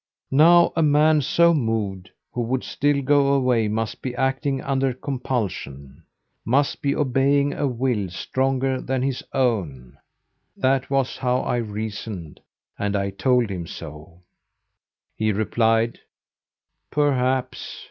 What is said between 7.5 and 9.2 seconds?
a will stronger than